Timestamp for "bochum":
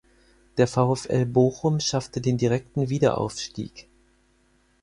1.27-1.79